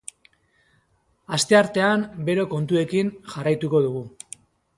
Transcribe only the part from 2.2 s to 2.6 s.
bero